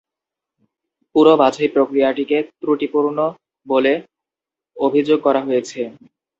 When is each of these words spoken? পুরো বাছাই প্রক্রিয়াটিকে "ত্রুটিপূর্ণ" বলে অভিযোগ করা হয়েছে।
পুরো 1.15 1.33
বাছাই 1.41 1.69
প্রক্রিয়াটিকে 1.75 2.37
"ত্রুটিপূর্ণ" 2.59 3.17
বলে 3.67 3.93
অভিযোগ 4.77 5.17
করা 5.25 5.41
হয়েছে। 5.47 5.79